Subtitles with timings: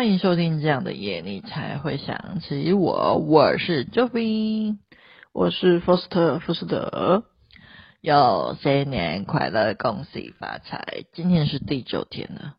[0.00, 3.18] 欢迎收听这样的夜，你才会想起我。
[3.18, 4.78] 我是 j o e
[5.34, 7.24] 我是 Foster 福斯特。
[8.00, 11.04] 哟新年快乐，恭喜发财！
[11.12, 12.54] 今天是第九天了，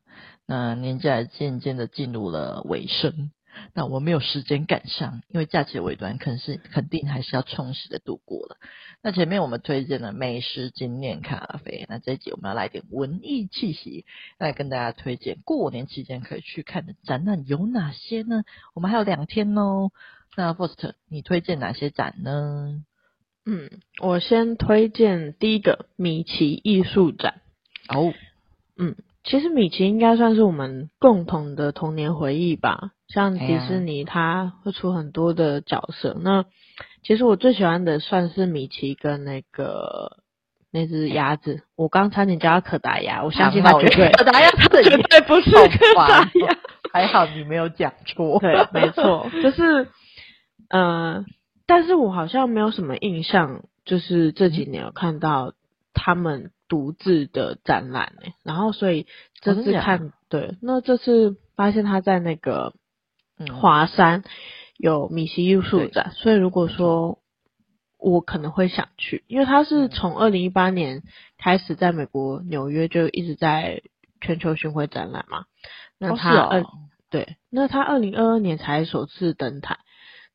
[0.45, 3.31] 那年假渐渐的进入了尾声。
[3.73, 8.57] 那我没有时间赶上，因为假期的尾端，肯是肯定还是要充实的度过了。
[9.01, 14.05] 那前面我们推荐了美食纪念咖啡，那这一集我们要来点文艺气息，
[14.37, 18.43] 来跟大家推荐过年期间可以去看的展览有哪些呢？
[18.73, 19.91] 我们还有两天哦。
[20.37, 22.85] 那 Foster，你推荐哪些展呢？
[23.45, 23.69] 嗯，
[24.01, 27.41] 我先推荐第一个米奇艺术展。
[27.89, 28.13] 哦，
[28.77, 32.91] 嗯，其实米奇应该算是我们共同的童年回忆吧。
[33.07, 36.13] 像迪士尼，它会出很多的角色。
[36.17, 36.45] 哎、那
[37.03, 40.17] 其实我最喜欢的算是米奇跟那个
[40.71, 41.63] 那只鸭子。
[41.75, 46.57] 我刚差点叫它可达鸭，我相信它绝对可达鸭，它的绝对不是可达鸭。
[46.93, 48.39] 还好你没有讲错。
[48.39, 49.87] 对，没错，就是
[50.69, 51.25] 呃，
[51.65, 55.53] 但是我好像没有什么印象，就是这几年有看到
[55.93, 59.05] 他们独自的展览、欸、然后所以
[59.41, 62.73] 这次看、哦、对，那这次发现他在那个。
[63.59, 64.23] 华山
[64.77, 67.17] 有米奇艺术展，所以如果说
[67.97, 71.01] 我可能会想去，因为他是从二零一八年
[71.39, 73.81] 开始在美国纽约就一直在
[74.19, 75.45] 全球巡回展览嘛。
[75.97, 76.63] 那他二
[77.09, 79.79] 对，那他二零二二年才首次登台。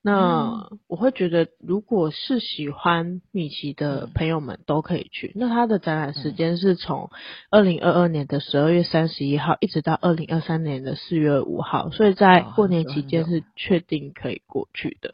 [0.07, 5.33] 那我会觉得，如果是喜欢米奇的朋友们都可以去。
[5.35, 7.11] 那它的展览时间是从
[7.51, 15.12] 二零二二年的十二月三十一号一直到二零二三年的四月五号，所以在过年期间是确定可以过去的。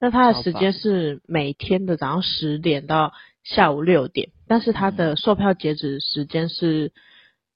[0.00, 3.12] 那它的时间是每天的早上十点到
[3.44, 6.90] 下午六点，但是它的售票截止时间是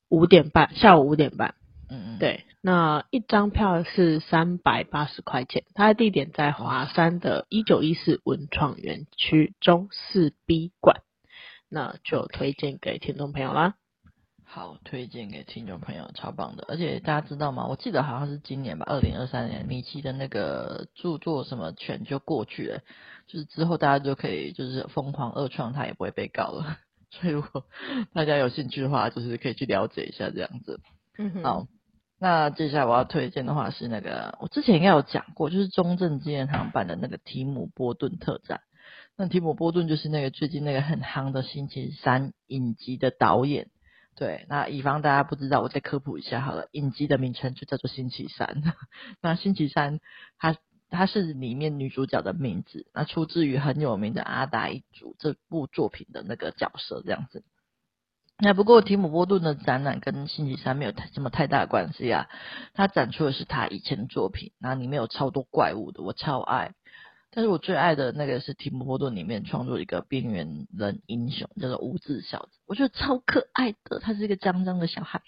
[0.08, 1.56] 五点半，下午五点半。
[1.88, 2.44] 嗯嗯，对。
[2.60, 11.02] 那一张票是三百八十块钱，它的地点在华山的一九一四文创园区中四 B 馆，
[11.68, 13.74] 那就推荐给听众朋友啦。
[14.48, 16.64] 好，推荐给听众朋友，超棒的！
[16.68, 17.66] 而且大家知道吗？
[17.66, 22.80] 我记得好像是今年吧，二零二三年，米奇的那个著作什么权就过去了，
[23.26, 26.78] 就是之后大家就可以就是疯狂二创，他也不会被告了。
[27.10, 27.64] 所以如果
[28.14, 30.80] 大家有兴趣的话，就是可以去了解一下这样子。
[31.18, 31.66] 嗯，好。
[32.18, 38.62] 那接下来我要推荐的话是那个，我之前应该有讲过，就是中正纪念堂办的那个提姆波顿特展。
[39.16, 43.68] 那提姆波顿就是那个最近那个很夯的星期三影集的导演。
[44.14, 46.68] 对，那以防大家不知道，我再科普一下好了。
[46.72, 48.62] 影集的名称就叫做星期三。
[49.20, 50.00] 那星期三，
[50.38, 50.56] 它
[50.88, 57.44] 它是里面女主角的名字，那出自于很有名的阿达一族这部作品的那个角色这样子。
[58.38, 62.28] 那不过提姆波顿的展览跟星期三没有太什么太大的关系啊，
[62.74, 66.74] 他展出的是他以前的作品，然后里面有超多怪物的，我超爱。
[67.32, 75.20] 但是我最爱的那个是提姆波顿里面创作一个边缘人英雄，叫做无字小子，我觉得超可爱的，他是一个脏脏的小孩。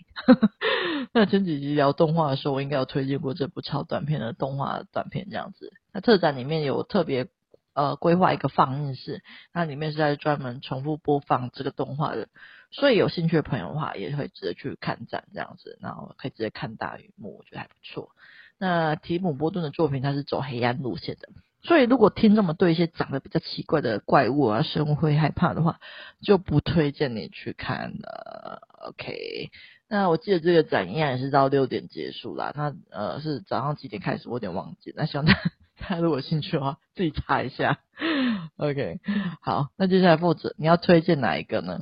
[1.13, 5.73] 那前几集聊动画的时候，我应该有推荐过这部超短片的动画短片这样子。
[5.93, 7.29] 那特展里面有特别
[7.75, 12.29] 呃规划一个放映室，那里面是在专门重复播放这个动画的。
[12.71, 18.11] 所以有兴趣的朋友的话，也会值得去看展这样子，然后可以直接看大荧幕，我觉得还不错。
[18.59, 21.29] 那提姆波顿的作品，它是走黑暗路线的，
[21.63, 25.81] 所以如果听众们对一些长得比较奇怪的怪物啊、生物会害怕的话，
[26.21, 28.63] 就不推荐你去看了。
[28.89, 29.51] OK，
[29.89, 32.53] 那我记得这个展应该也是到六点结束啦。
[32.55, 34.29] 那呃是早上几点开始？
[34.29, 34.93] 我有点忘记。
[34.97, 35.35] 那希望大
[35.89, 37.79] 家如果有兴趣的话，自己查一下。
[38.59, 39.01] OK，
[39.41, 41.79] 好，那接下来负责你要推荐哪一个呢？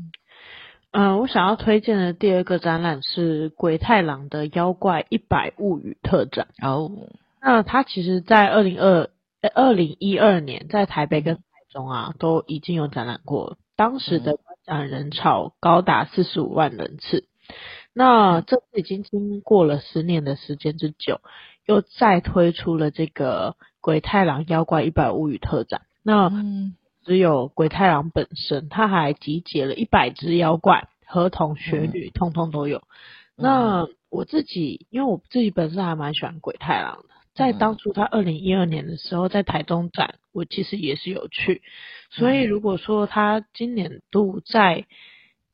[0.97, 6.49] 嗯、呃，我想要推荐的第二个展览是鬼太郎的妖怪一百物语特展。
[6.63, 6.91] 哦，
[7.43, 9.11] 那它其实在二零二
[9.55, 17.25] 二零一二年在台北跟台中啊都已经有展览过，当时的观展人潮高达四十五万人次。
[17.93, 21.21] 那这次已经经过了十年的时间之久，
[21.67, 25.83] 又再推出了这个鬼太郎妖怪一百物语特展。
[26.03, 26.75] 那嗯。
[27.07, 32.79] 只有鬼太郎本身，他还集结了一百只妖怪，合同、雪女，通通都有。
[32.79, 41.63] 嗯、那我自己，因为我自己本身还蛮喜欢鬼太郎的，在当初他二零一二年的时候在台中展，我其实也是有去。
[42.11, 44.87] 所以如果说他今年度在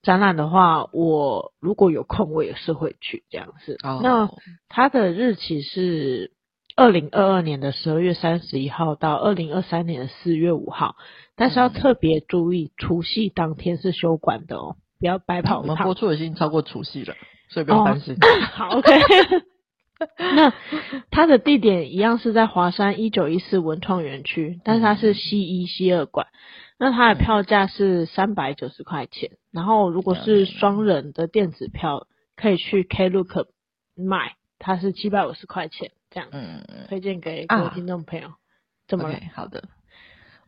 [0.03, 3.79] 展览的话，我如果有空，我也是会去这样子。
[3.83, 4.31] 哦、那
[4.71, 6.33] 他的日期是。
[6.77, 10.97] 二零二二年的十二月三十一号到二零二三年的四月五号，
[11.37, 15.61] 但是要特别注意，除夕当天是休馆的哦，不要白跑。
[15.61, 17.15] 我们播出已经超过除夕了，
[17.49, 18.15] 所以不用担心。
[18.15, 18.91] 哦、 好，OK。
[20.19, 20.53] 那
[21.13, 26.27] 它的地点一样是在华山一九一四文创园区，但是它是西一西二馆。
[26.79, 33.47] 那它的票价是三百九十块钱，然后如果是双人的电子票，可以去 Klook
[33.95, 36.29] 买，它是七百五十块钱这样。
[36.33, 38.29] 嗯，推荐给各位听众朋友。
[38.29, 38.35] 啊、
[38.87, 39.65] 这么 okay, 好的。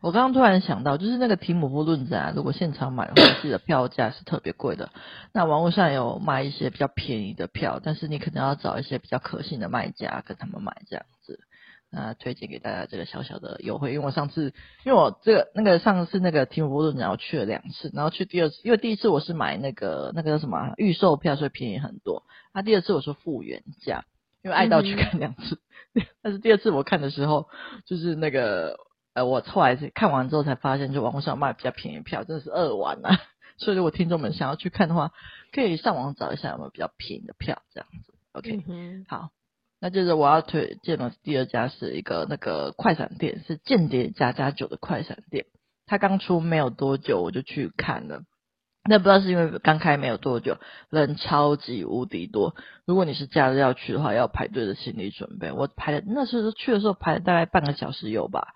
[0.01, 4.91] 我刚刚突然想到，就是那个提姆夫论展啊，如果现场买的话，记得票价是特别贵的。
[5.33, 11.39] 那网络上有卖一些比较便宜的票，但是你可能要找一些比较可信的卖家跟他们买这样子。
[11.89, 14.53] 那推荐给大家这个小小的优惠，因为我上次，
[14.83, 22.23] 因为我这个那个上次那个提姆夫论展我去了两次，然后去第二次，因为第一次我是买那个那个叫什么预售票，所以便宜很多。
[22.53, 24.03] 那第二次我是复原价，
[24.45, 25.59] 因为爱到去看两次，
[25.93, 27.49] 嗯、但是第二次我看的时候
[27.85, 28.77] 就是那个。
[29.15, 33.21] 呃，我后来是看完之后才发现，就网络上卖比较便宜票，真的是二玩呐、啊。
[33.55, 35.13] 所以如果听众们想要去看的话，
[35.53, 38.13] 可以上网找一下有没有比较便宜的票，这样子。
[38.33, 39.29] OK，、嗯、好。
[39.79, 45.45] 那接着我要推荐的第二家是一个那个快闪店，是间谍家家酒的快闪店。
[45.85, 48.23] 它刚出没有多久，我就去看了。
[48.87, 50.57] 那不知道是因为刚开没有多久，
[50.89, 52.55] 人超级无敌多。
[52.85, 55.51] 如果你是假日要去的话，要排队的心理准备。
[55.51, 58.53] 我排的那时候去的时候排了大概半个小时有吧。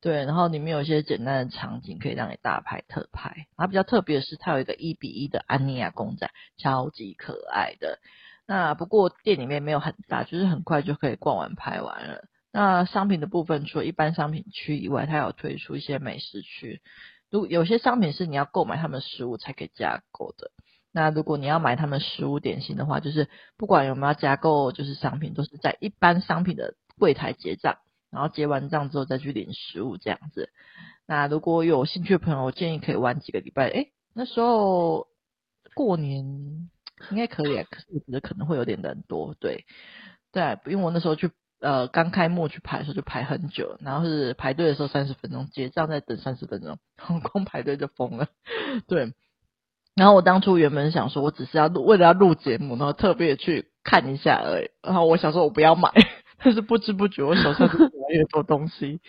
[0.00, 3.30] 对，然后里面有一些简单的场景可以让你大拍特拍。
[3.56, 7.98] 然后比较特别的是，它有一个一比一的安妮亚公仔，超级可爱的。
[8.46, 12.24] 那不过店里面没有很大，就是很快就可以逛完拍完了。
[12.52, 16.80] 那商品的部分，除了一般商品区以外，它有推出一些美食区。
[17.30, 20.50] 如有些商品是你要购买他们食物才可以加购的。
[20.92, 27.78] 那如果你要买他们食物点心的话，就是不管有没有加购，就是商品都是在一般商品的柜台结账。
[28.08, 30.48] 然后结完账之后再去领食物这样子。
[31.06, 33.68] 那如果有兴趣的朋友，我建议可以玩几个礼拜。
[33.68, 35.08] 诶，那时候
[35.74, 36.24] 过年
[37.10, 39.34] 应该可以，可是我觉得可能会有点人多。
[39.38, 39.66] 对，
[40.32, 41.30] 对，因为我那时候去
[41.60, 46.78] 呃刚开幕去排的时候就排很久，然后是排队的时候三十分钟，结账再等三十分钟，
[47.20, 48.28] 光排队就疯了。
[48.88, 49.12] 对，
[49.94, 54.70] 然后我当初原本想说我只是要录，为了要录节目，然后特别去看一下而已。
[54.82, 55.90] 然后我想说我不要买。
[56.38, 59.00] 但是不知不觉，我手上就越来越多东西，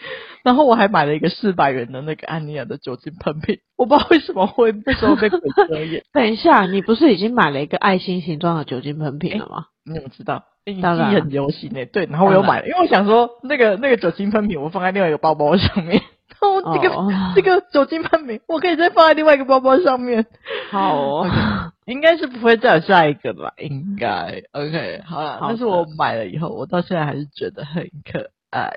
[0.45, 6.01] 然后我还买了一个四百元的那个安妮亚的酒精喷瓶，我不知道为什么会那时候被鬼遮眼。
[6.13, 9.65] 等一下，你不是已经买了一个爱心形状的酒精喷瓶了吗？
[9.83, 10.45] 你怎么知道？
[10.81, 11.85] 当然很流行诶、欸。
[11.85, 16.01] 对，然后我又买了，因为我想说那个那个酒精喷瓶我放在另外一个包包上面。
[16.39, 17.11] 哦，这个、oh.
[17.33, 20.27] 这个酒精喷瓶，我可以再放在另外一个包包上面。
[20.69, 21.71] 好、哦， okay.
[21.85, 23.53] 应该是不会再有下一个吧？
[23.57, 25.39] 应该，OK，好了。
[25.41, 28.73] 但是我买了以后，我到现在还是觉得很可爱。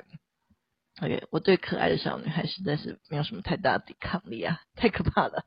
[1.02, 5.44] OK，我对可爱的小女孩实在是没有什么太大的抵抗力啊，太可怕了。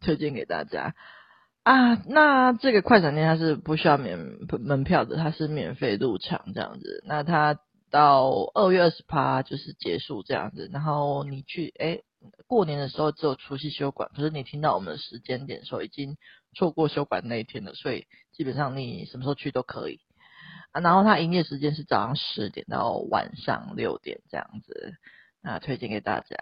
[0.00, 0.94] 推荐给大家
[1.66, 2.02] 啊。
[2.06, 4.18] 那这个快闪店它是不需要免
[4.60, 7.02] 门票的，它是免费入场这样子。
[7.06, 7.58] 那它。
[7.88, 12.02] 到二月二十八就是结束这样子，然后你去诶
[12.48, 16.16] 过年的时候只有除夕休馆，可是你听到我们的时间点的时候已经
[16.52, 20.00] 错过休馆那一天了，所以基本上你什么时候去都可以
[20.72, 20.80] 啊。
[20.80, 24.94] 然后它营业时间是早上十点到晚上六点这样子，
[25.40, 26.36] 那推荐给大家。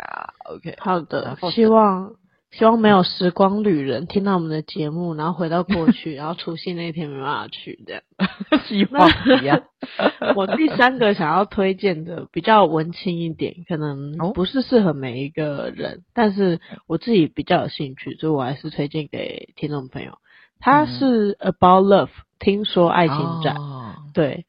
[0.46, 2.16] OK，好的，希望。
[2.56, 8.02] 希望没有时光旅人听到我们的节目，然后回到过去， 然后除夕那天没办法去这样。
[8.66, 9.62] 希望一样。
[10.37, 20.18] 我第三个想要推荐的比较文青一点，可能不是适合每一个人，但是我自己比较有兴趣，所以我还是推荐给听众朋友。
[20.61, 24.46] 它是 About Love，听说爱情展，哦、对。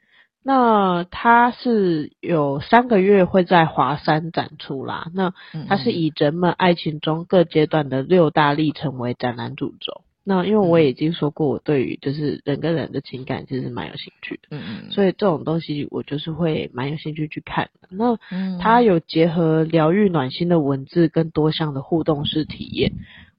[0.47, 5.09] 那它是有三个月会在华山展出啦。
[5.15, 5.33] 那
[5.67, 10.03] 它是以人们爱情中各阶段的六大历程为展览主轴。
[10.23, 14.49] 那因为我已经说过，我对于就是人跟人的情感其实蛮有兴趣的。
[14.51, 14.91] 嗯嗯。
[14.91, 17.89] 所以这种东西我就是会蛮有兴趣去看的。
[17.89, 18.15] 那
[18.59, 22.91] 它有结合疗愈暖心的文字跟多项的互动式体验，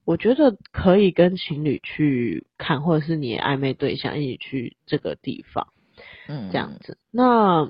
[0.03, 5.67] 我觉得可以跟情侣去看，或者是你暧昧对象一起去这个地方。
[6.27, 6.97] 嗯，这样子。
[7.11, 7.69] 那，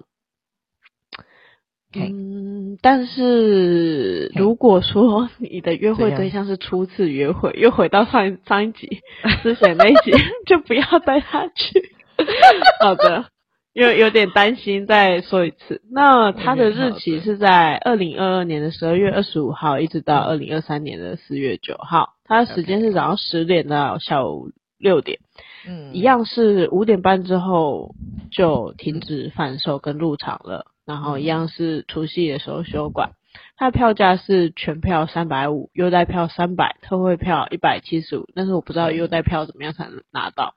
[1.96, 9.02] 嗯，但是如果说 你的约会对象是初次约会，又回到上一上一集
[9.44, 10.12] 之前那一集，
[10.46, 11.92] 就不要带他去。
[12.82, 13.26] 好的，
[13.74, 15.82] 有有点担心，再说一次。
[15.92, 22.16] 那他的日期是在二零二二年的十二月二十五号，一直到二零二三年的四月九号。
[22.26, 25.19] 他的时间是早上十点到下午六点。
[25.67, 27.96] 嗯，一样是五点半之后
[28.31, 33.12] 就停止贩售跟入场了，然后一样是除夕的时候休馆。
[33.55, 38.27] 它的票价是全票三百五，优待票三百，特惠票一百七十五。
[38.34, 40.55] 但是我不知道优待票怎么样才能拿到。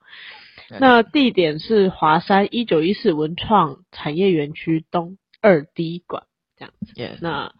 [0.79, 6.23] 那地点是华山一九一四文创产业园区东二 D 馆
[6.57, 6.93] 这样子。
[7.21, 7.53] 那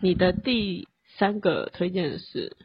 [0.00, 2.56] 你的第三个推荐是？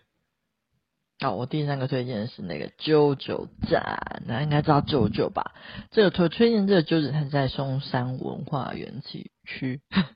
[1.23, 5.51] 好，我第三个推荐的是那个 JoJo 展，大家应该知道 JoJo 吧？
[5.91, 9.29] 这个推推荐这个 JoJo 它在松山文化园区。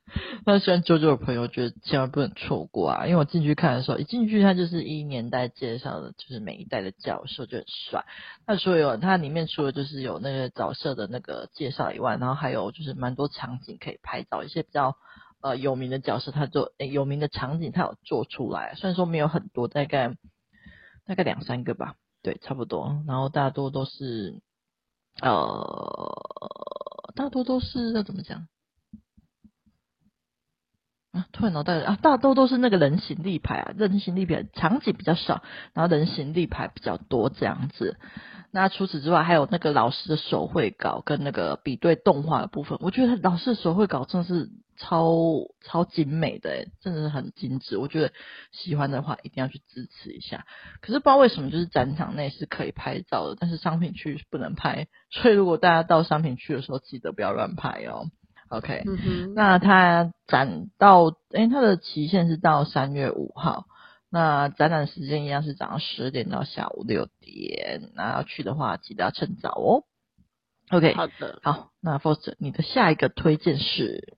[0.47, 3.05] 那喜欢 JoJo 的朋友，觉得千万不能错过啊！
[3.05, 8.03] 因为我进去看的时候，一进去它就是一年代介绍的，就是每一代的教授就很帅。
[8.47, 14.95] 那所以它里面除了就是有那个角色的那个介绍以外，然后还有就是蛮多场景可以拍照，一些比较
[15.43, 20.15] 呃有名的角色，他做诶有名的场景他有做出来，虽然说没有很多，大概。
[21.05, 23.03] 大概两三个吧，对，差不多。
[23.07, 24.41] 然后大多都是，
[25.21, 26.23] 呃，
[27.15, 28.47] 大多都是要怎么讲？
[31.11, 35.43] 啊，突然脑袋啊，大多都是那个人形立牌啊，人形立牌场景比较少，
[35.73, 37.97] 然后人形立牌比较多这样子。
[38.51, 44.49] 那除此之外，还有那个老师的手绘稿跟那个比对动画的部分，我觉得老师的手绘稿真的是。
[44.77, 47.77] 超超精美的诶，真的是很精致。
[47.77, 48.11] 我觉得
[48.51, 50.45] 喜欢的话一定要去支持一下。
[50.81, 54.87] 可是不知道为什么，就是展场内是可以拍照的，但是商品区不能拍。
[55.09, 58.05] 所以如果大家到商品区的时候，记得不要乱拍哦。
[58.49, 63.65] OK，嗯，那它展到诶，它的期限是到三月五号。
[64.11, 67.89] 那展览时间一样是早上十点到下午六点。
[67.95, 69.83] 那要去的话，记得要趁早哦。
[70.69, 71.71] OK，好的，好。
[71.81, 74.15] 那 Foster，你的下一个推荐是？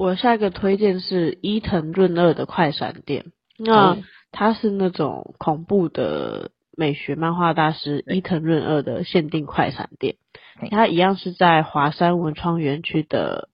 [0.00, 3.26] 我下一个推荐是伊藤润二的快闪店，
[3.58, 3.98] 那
[4.32, 10.16] 他是那种恐怖的美学漫画大师伊藤润二的限定快闪店，
[10.70, 13.50] 他一样是在华山文创园区的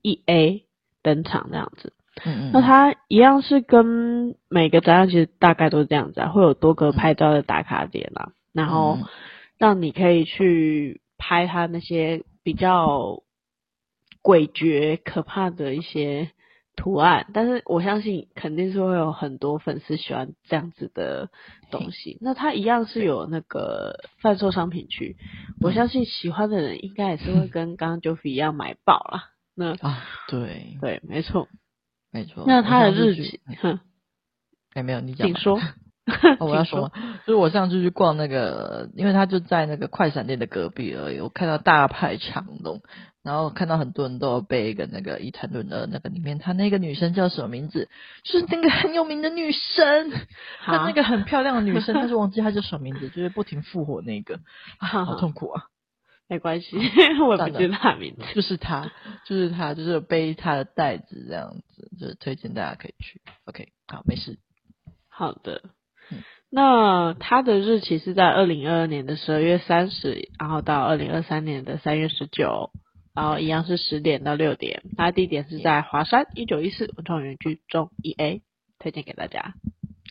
[0.00, 0.64] E A
[1.02, 1.92] 登场这样子。
[2.24, 2.50] 嗯嗯。
[2.54, 8.96] 那它一样是跟每个展览其实大概都是这样子啊，会有多个拍照的打卡点啊，然后
[9.58, 13.22] 让你可以去拍他那些比较。
[14.22, 16.30] 诡谲可怕的一些
[16.76, 21.30] 图案，但是我相信肯定是会有很多粉丝喜欢这样子的
[21.70, 22.16] 东西。
[22.20, 25.16] 那它一样是有那个贩售商品区，
[25.60, 29.30] 我相信喜欢的人应该也是会跟 刚刚 Joffy 一样买爆啦。
[29.54, 31.48] 那啊，对对，没错，
[32.10, 32.44] 没错。
[32.46, 33.80] 那它的日期，哼，
[34.72, 35.60] 哎，没有，你讲，请说。
[36.40, 36.90] 哦、我要说，
[37.26, 41.20] 就是我上次去逛那个，因为他就在那个快闪店的隔壁而已。
[41.20, 42.80] 我看到大排长龙，
[43.22, 47.88] 然后看到很多人都有背一个那个伊藤润的那个里面，他那个女生叫什么名字？
[48.24, 50.10] 就是那个很有名的女生，
[50.60, 54.40] 她那个很漂亮的女生，但是忘记她叫什么名字，就是不停复活那个，
[54.78, 55.64] 啊，好痛苦啊！
[56.30, 56.76] 没关系，
[57.26, 58.88] 我也不记得她名字，就是她，
[59.26, 63.20] 就是她，就是背她的袋子这样子，就是推荐大家可以去。
[63.46, 64.38] OK，好，没事。
[65.08, 65.60] 好的。
[66.52, 72.72] 那它的日期是在二零二二年的十二月三十，然后到二零二三年的三月十九，
[73.14, 74.82] 然后一样是十点到六点。
[74.96, 78.42] 它的地点是在华山一九一四文创园区中一 A，
[78.80, 79.54] 推荐给大家。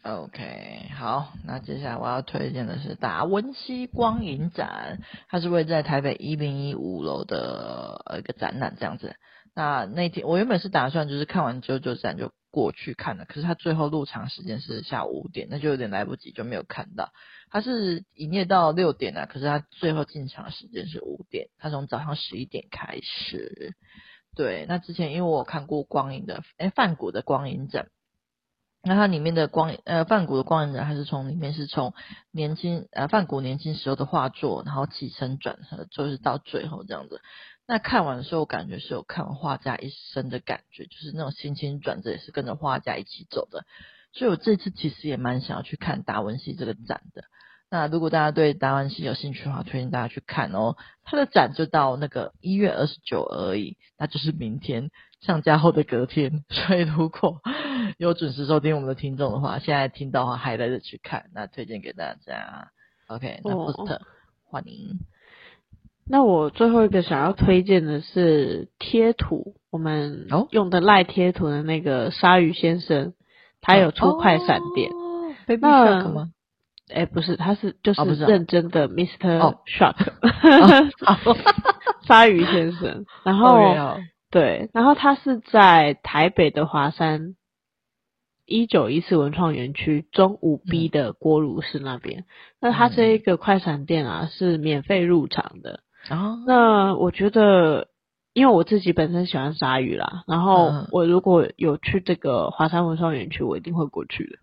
[0.02, 9.18] OK，好，那接下来我要推荐的是达文西光影展，它是位在台北一零一五楼的一个展览这样子。
[9.54, 12.32] 那那天我原本是打算就是看完 JoJo 展就。
[12.52, 17.12] 过去看了，可是他最后入场时间是下午五点，那就有点来不及，就没有看到。
[17.50, 23.76] 他是营业到六点啊，可是他最后进场时间是五点，他从早上十一点开始。
[24.36, 27.90] 对，那之前因为我看过光影的，诶，梵谷的光影展，
[28.84, 31.94] 那它里面的光呃梵谷的光影展，它是从里面是从
[32.32, 37.22] 年轻呃梵谷年轻时候的画作，然后起承转合，就是到最后这样子。
[37.72, 43.64] 那看完的时候，感觉是有看完画家一生的感觉，就是那种心情转折也是跟着画家一起走的。
[44.12, 47.26] 所以我这次其实也蛮想要去看达文西这个展的。
[47.70, 50.78] 那如果大家对达文西有兴趣的话，推荐大家去看哦。
[51.04, 54.90] 他的展就到那个一月二十九而已，那就是明天
[55.22, 56.44] 上架后的隔天。
[56.50, 57.40] 所以如果
[58.00, 62.72] 有准时收听我们的听众的话，现在听到的话还来得去看，那推荐给大家。
[63.06, 64.00] OK，那 Post
[64.46, 65.02] 欢迎。
[66.12, 73.14] 那我最后一个想要推荐的是贴图，我们用的赖贴图的那个鲨鱼先生，
[73.62, 74.90] 他有出快闪店。
[74.92, 76.32] 哦，Baby Shark 吗？
[76.92, 79.56] 哎，不是，他是就是认真的 Mr.
[79.68, 79.96] Shark，
[82.08, 83.06] 鲨鱼先生。
[83.24, 84.00] 然后
[84.32, 87.36] 对，然后他是在台北的华山
[88.48, 92.26] 一九一四文创园区中五 B 的锅炉室那边。
[92.60, 95.82] 那他这一个快闪店啊，是免费入场的。
[96.10, 97.88] 哦，那我觉得，
[98.34, 104.40] 因为我自己本身喜欢鲨鱼啦，然后我如果有去这个华山文创园区，我一定会过去的。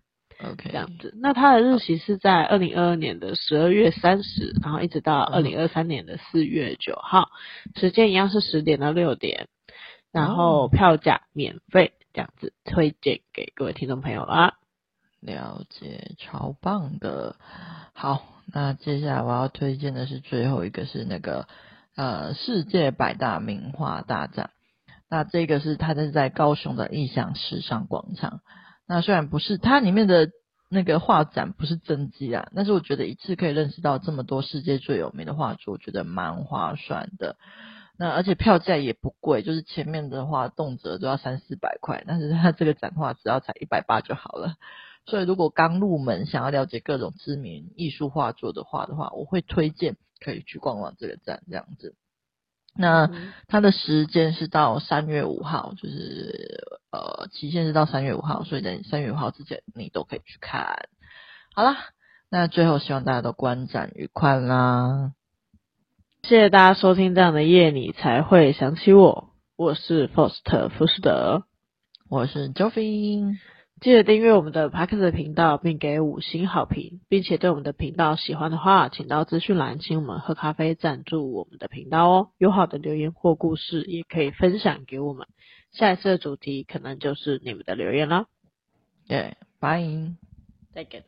[0.49, 1.13] OK，这样子。
[1.19, 7.29] 那它的日期是在二零二二年的十二月三十，然后一直到二零二三年的四月九号，
[7.75, 9.47] 时间一样是十点到六点，
[10.11, 14.53] 然后票价免费，这样子推荐给各位听众朋友啦。
[15.19, 17.35] 了解，超棒的。
[17.93, 21.47] 好，那接下来我要推荐的是最后一个，是那个
[21.95, 24.51] 呃世界百大名画大展。
[25.09, 28.41] 那这个是它是在高雄的义享时尚广场。
[28.87, 30.29] 那虽然不是它里面的
[30.69, 37.37] 那个画展不是真迹啊，但是我觉得一次可以认识到这么多世界最有名的画作，我觉得蛮划算的。
[37.97, 44.55] 那而且票价也不贵，就是前面的话动辄都要三四百块，但是它这个展画只要才一百八就好了。
[45.07, 51.95] 所以如果刚入门想要了解各种知名艺术画作的话的话，我会推荐可以去逛逛这个站这样子。
[52.75, 53.09] 那
[53.47, 60.89] 它的时间是到三月五号，就是呃期限是到三月五号，所以在三月五号之前你都可以去看。
[61.55, 61.75] 好啦，
[62.29, 65.13] 那最后希望大家都观展愉快啦！
[66.23, 69.29] 谢谢大家收听这样的夜，你才会想起我。
[69.55, 71.45] 我是 Faust 福士德，
[72.09, 73.37] 我是 Joffy。
[73.79, 82.29] 记得订阅我们的 Podcast 频道，并给五星好评，并且对我们的频道喜欢的话，请到资讯栏请我们喝咖啡赞助我们的频道哦。
[82.39, 85.27] 有好的留言或故事，也可以分享给我们。
[85.71, 88.25] 下一次的主题可能就是你们的留言啦。
[89.07, 89.83] 对，拜，
[90.73, 91.03] 再见。